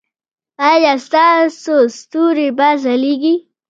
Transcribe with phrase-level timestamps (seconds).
[0.71, 3.35] ایا ستاسو ستوري به ځلیږي؟